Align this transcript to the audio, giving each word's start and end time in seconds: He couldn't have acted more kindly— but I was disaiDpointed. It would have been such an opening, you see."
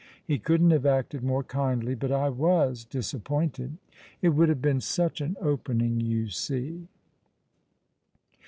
He 0.25 0.39
couldn't 0.39 0.71
have 0.71 0.87
acted 0.87 1.21
more 1.21 1.43
kindly— 1.43 1.93
but 1.93 2.11
I 2.11 2.27
was 2.29 2.87
disaiDpointed. 2.89 3.73
It 4.19 4.29
would 4.29 4.49
have 4.49 4.59
been 4.59 4.81
such 4.81 5.21
an 5.21 5.35
opening, 5.39 5.99
you 5.99 6.29
see." 6.31 6.87